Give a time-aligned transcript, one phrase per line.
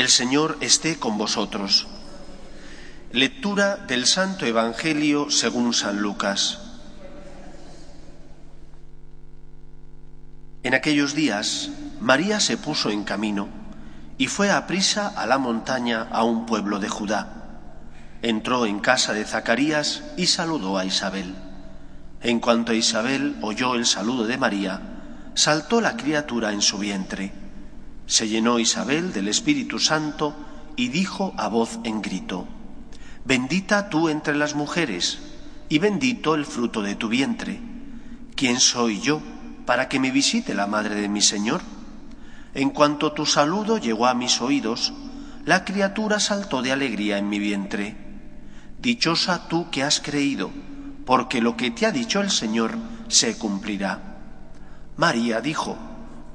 [0.00, 1.86] El Señor esté con vosotros.
[3.12, 6.58] Lectura del Santo Evangelio según San Lucas.
[10.62, 11.68] En aquellos días,
[12.00, 13.50] María se puso en camino
[14.16, 17.60] y fue a prisa a la montaña a un pueblo de Judá.
[18.22, 21.34] Entró en casa de Zacarías y saludó a Isabel.
[22.22, 24.80] En cuanto Isabel oyó el saludo de María,
[25.34, 27.49] saltó la criatura en su vientre
[28.10, 30.34] se llenó Isabel del Espíritu Santo
[30.74, 32.48] y dijo a voz en grito,
[33.24, 35.20] Bendita tú entre las mujeres,
[35.68, 37.60] y bendito el fruto de tu vientre.
[38.34, 39.22] ¿Quién soy yo
[39.64, 41.60] para que me visite la madre de mi Señor?
[42.52, 44.92] En cuanto tu saludo llegó a mis oídos,
[45.44, 47.96] la criatura saltó de alegría en mi vientre.
[48.80, 50.50] Dichosa tú que has creído,
[51.06, 54.18] porque lo que te ha dicho el Señor se cumplirá.
[54.96, 55.78] María dijo,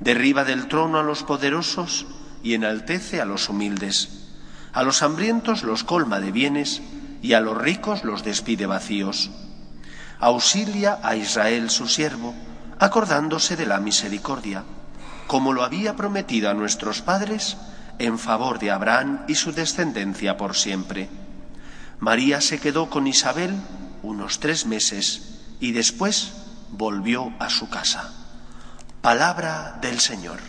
[0.00, 2.06] derriba del trono a los poderosos
[2.42, 4.08] y enaltece a los humildes.
[4.72, 6.82] A los hambrientos los colma de bienes
[7.22, 9.30] y a los ricos los despide vacíos.
[10.20, 12.34] Auxilia a Israel su siervo,
[12.78, 14.64] acordándose de la misericordia,
[15.26, 17.56] como lo había prometido a nuestros padres,
[17.98, 21.08] en favor de Abraham y su descendencia por siempre.
[21.98, 23.54] María se quedó con Isabel
[24.02, 26.32] unos tres meses y después
[26.70, 28.12] volvió a su casa.
[29.06, 30.40] Palabra del Señor.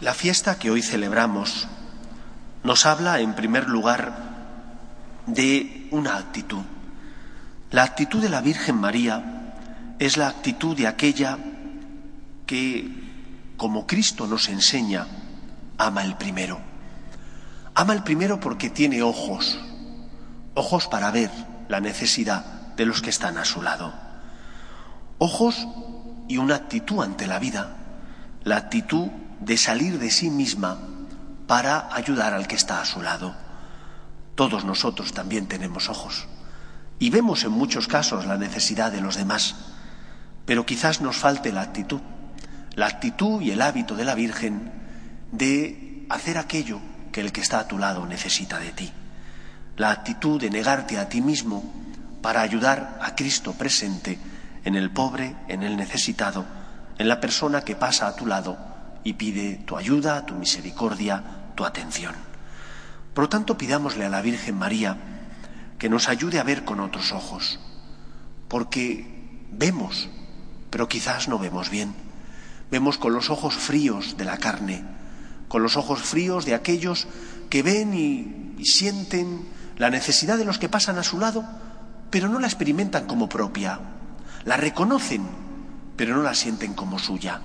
[0.00, 1.66] La fiesta que hoy celebramos
[2.62, 4.12] nos habla, en primer lugar,
[5.26, 6.62] de una actitud.
[7.72, 9.54] La actitud de la Virgen María
[9.98, 11.36] es la actitud de aquella
[12.46, 12.88] que,
[13.56, 15.08] como Cristo nos enseña,
[15.76, 16.60] ama el primero.
[17.74, 19.58] Ama el primero porque tiene ojos,
[20.54, 21.32] ojos para ver
[21.68, 23.92] la necesidad, de los que están a su lado.
[25.18, 25.66] Ojos
[26.28, 27.76] y una actitud ante la vida,
[28.44, 29.08] la actitud
[29.40, 30.78] de salir de sí misma
[31.48, 33.34] para ayudar al que está a su lado.
[34.36, 36.28] Todos nosotros también tenemos ojos
[37.00, 39.56] y vemos en muchos casos la necesidad de los demás,
[40.46, 42.00] pero quizás nos falte la actitud,
[42.76, 44.70] la actitud y el hábito de la Virgen
[45.32, 48.92] de hacer aquello que el que está a tu lado necesita de ti,
[49.76, 51.87] la actitud de negarte a ti mismo
[52.22, 54.18] para ayudar a Cristo presente
[54.64, 56.44] en el pobre, en el necesitado,
[56.98, 58.58] en la persona que pasa a tu lado
[59.04, 61.22] y pide tu ayuda, tu misericordia,
[61.54, 62.14] tu atención.
[63.14, 64.96] Por lo tanto, pidámosle a la Virgen María
[65.78, 67.60] que nos ayude a ver con otros ojos,
[68.48, 70.08] porque vemos,
[70.70, 71.94] pero quizás no vemos bien.
[72.70, 74.84] Vemos con los ojos fríos de la carne,
[75.48, 77.06] con los ojos fríos de aquellos
[77.48, 79.46] que ven y, sienten
[79.76, 81.44] la necesidad de los que pasan a su lado,
[82.10, 83.80] pero no la experimentan como propia.
[84.44, 85.26] La reconocen,
[85.96, 87.40] pero no la sienten como suya.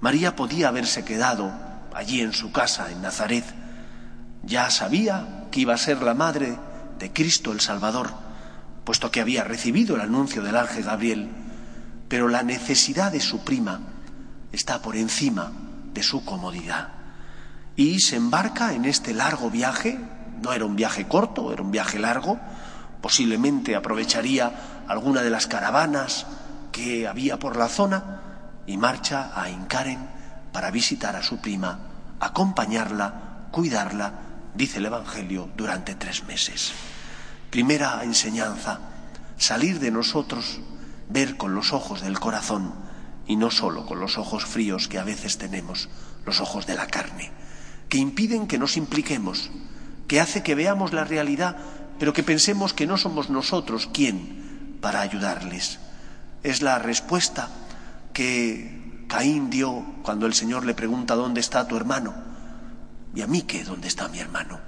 [0.00, 1.52] María podía haberse quedado
[1.94, 3.44] allí en su casa, en Nazaret.
[4.44, 6.56] Ya sabía que iba a ser la madre
[6.98, 8.10] de Cristo el Salvador,
[8.84, 11.28] puesto que había recibido el anuncio del ángel Gabriel,
[12.08, 13.80] pero la necesidad de su prima
[14.52, 15.52] está por encima
[15.92, 16.88] de su comodidad.
[17.76, 19.98] Y se embarca en este largo viaje,
[20.42, 22.38] no era un viaje corto, era un viaje largo,
[23.00, 26.26] Posiblemente aprovecharía alguna de las caravanas
[26.72, 28.20] que había por la zona
[28.66, 30.08] y marcha a Incaren
[30.52, 31.78] para visitar a su prima,
[32.20, 34.12] acompañarla, cuidarla,
[34.54, 36.72] dice el Evangelio, durante tres meses.
[37.50, 38.80] Primera enseñanza,
[39.36, 40.60] salir de nosotros,
[41.08, 42.74] ver con los ojos del corazón
[43.26, 45.88] y no solo con los ojos fríos que a veces tenemos,
[46.24, 47.30] los ojos de la carne,
[47.88, 49.50] que impiden que nos impliquemos,
[50.06, 51.56] que hace que veamos la realidad
[51.98, 55.78] pero que pensemos que no somos nosotros quien para ayudarles.
[56.42, 57.48] Es la respuesta
[58.12, 62.14] que Caín dio cuando el Señor le pregunta dónde está tu hermano.
[63.14, 63.64] ¿Y a mí qué?
[63.64, 64.60] ¿Dónde está mi hermano?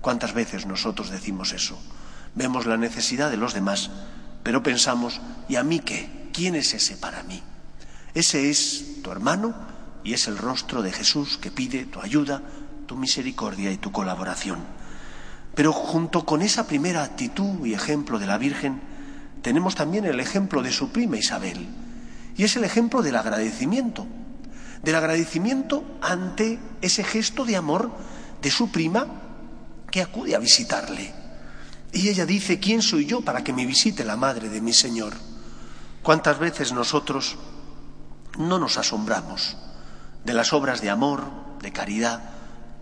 [0.00, 1.78] ¿Cuántas veces nosotros decimos eso?
[2.34, 3.90] Vemos la necesidad de los demás,
[4.42, 6.28] pero pensamos, ¿y a mí qué?
[6.32, 7.42] ¿Quién es ese para mí?
[8.14, 9.54] Ese es tu hermano
[10.04, 12.42] y es el rostro de Jesús que pide tu ayuda,
[12.86, 14.58] tu misericordia y tu colaboración.
[15.56, 18.78] Pero junto con esa primera actitud y ejemplo de la Virgen,
[19.40, 21.66] tenemos también el ejemplo de su prima Isabel.
[22.36, 24.06] Y es el ejemplo del agradecimiento.
[24.82, 27.90] del agradecimiento ante ese gesto de amor
[28.42, 29.06] de su prima
[29.90, 31.12] que acude a visitarle.
[31.92, 35.14] Y ella dice, ¿quién soy yo para que me visite la madre de mi Señor?
[36.02, 37.36] ¿Cuántas veces nosotros
[38.38, 39.56] no nos asombramos
[40.24, 41.24] de las obras de amor,
[41.62, 42.22] de caridad,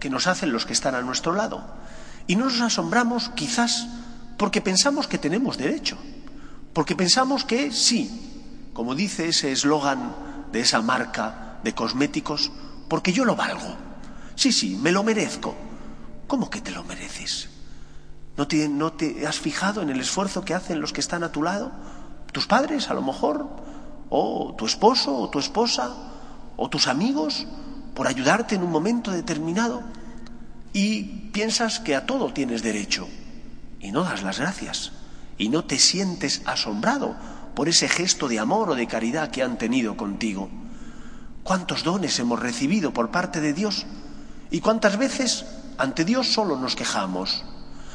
[0.01, 1.84] que nos hacen los que están a nuestro lado?
[2.27, 3.87] Y no nos asombramos quizás
[4.37, 5.97] porque pensamos que tenemos derecho,
[6.73, 10.15] porque pensamos que sí, como dice ese eslogan
[10.53, 12.51] de esa marca de cosméticos,
[12.89, 13.77] porque yo lo valgo.
[14.35, 15.55] Sí, sí, me lo merezco.
[16.27, 17.49] ¿Cómo que te lo mereces?
[18.37, 21.31] ¿No te, ¿No te has fijado en el esfuerzo que hacen los que están a
[21.31, 21.71] tu lado?
[22.33, 23.49] ¿Tus padres, a lo mejor?
[24.11, 25.95] ¿O tu esposo o tu esposa?
[26.57, 27.47] ¿O tus amigos?
[27.95, 29.83] ¿Por ayudarte en un momento determinado?
[30.75, 33.09] Y piensas que a todo tienes derecho.
[33.81, 34.93] Y no das las gracias.
[35.39, 37.17] Y no te sientes asombrado
[37.55, 40.51] por ese gesto de amor o de caridad que han tenido contigo.
[41.45, 43.87] ¿Cuántos dones hemos recibido por parte de Dios?
[44.51, 45.47] ¿Y cuántas veces
[45.79, 47.45] ante Dios solo nos quejamos?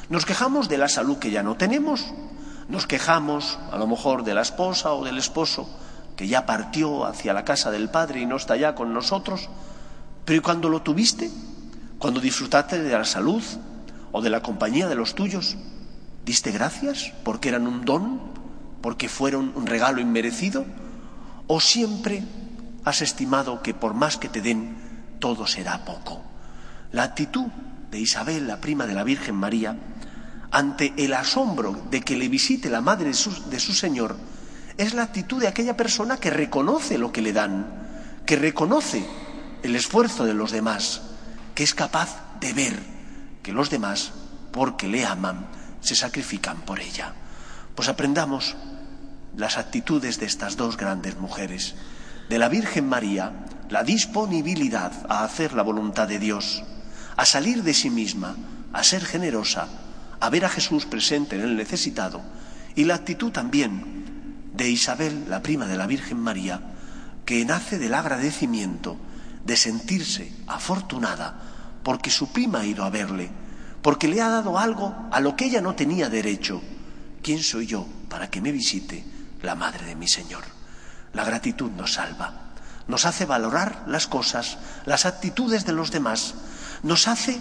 [0.10, 2.06] Nos quejamos de la salud que ya no tenemos,
[2.70, 5.70] nos quejamos a lo mejor de la esposa o del esposo
[6.16, 9.50] que ya partió hacia la casa del Padre y no está ya con nosotros,
[10.26, 11.30] pero ¿y cuando lo tuviste?
[12.00, 13.44] Cuando disfrutaste de la salud
[14.14, 15.58] o de la compañía de los tuyos,
[16.26, 18.22] ¿diste gracias porque eran un don,
[18.82, 20.66] porque fueron un regalo inmerecido?
[21.48, 22.24] ¿O siempre
[22.86, 24.78] has estimado que por más que te den,
[25.20, 26.24] todo será poco?
[26.94, 27.48] La actitud
[27.92, 29.78] de Isabel, la prima de la Virgen María,
[30.52, 34.16] ante el asombro de que le visite la madre de su, de su, Señor,
[34.78, 37.68] es la actitud de aquella persona que reconoce lo que le dan,
[38.26, 39.06] que reconoce
[39.64, 41.02] el esfuerzo de los demás,
[41.60, 42.80] que es capaz de ver
[43.44, 44.14] que los demás,
[44.54, 45.46] porque le aman,
[45.82, 47.12] se sacrifican por ella.
[47.76, 48.56] Pues aprendamos
[49.36, 51.76] las actitudes de estas dos grandes mujeres,
[52.30, 56.64] de la Virgen María, la disponibilidad a hacer la voluntad de Dios,
[57.18, 58.38] a salir de sí misma,
[58.72, 59.68] a ser generosa,
[60.22, 62.22] a ver a Jesús presente en el necesitado,
[62.78, 66.62] y la actitud también de Isabel, la prima de la Virgen María,
[67.26, 68.96] que nace del agradecimiento
[69.50, 73.32] de sentirse afortunada porque su prima ha ido a verle,
[73.82, 76.62] porque le ha dado algo a lo que ella no tenía derecho.
[77.24, 79.04] ¿Quién soy yo para que me visite
[79.42, 80.44] la Madre de mi Señor?
[81.14, 82.54] La gratitud nos salva,
[82.88, 86.36] nos hace valorar las cosas, las actitudes de los demás,
[86.84, 87.40] nos hace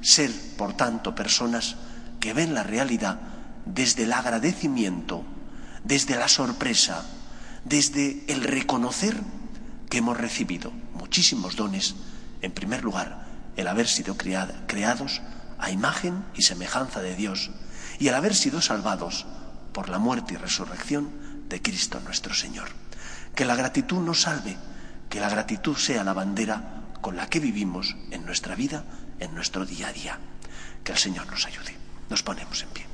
[0.00, 1.74] ser, por tanto, personas
[2.20, 3.18] que ven la realidad
[3.66, 5.24] desde el agradecimiento,
[5.82, 7.04] desde la sorpresa,
[7.64, 9.16] desde el reconocer
[9.90, 10.72] que hemos recibido
[11.08, 11.94] muchísimos dones,
[12.42, 13.24] en primer lugar,
[13.56, 15.22] el haber sido creados
[15.58, 17.50] a imagen y semejanza de Dios
[17.98, 19.24] y el haber sido salvados
[19.72, 21.08] por la muerte y resurrección
[21.48, 22.68] de Cristo nuestro Señor.
[23.34, 24.58] Que la gratitud nos salve,
[25.08, 28.84] que la gratitud sea la bandera con la que vivimos en nuestra vida,
[29.18, 30.18] en nuestro día a día.
[30.84, 31.74] Que el Señor nos ayude.
[32.10, 32.87] Nos ponemos en pie.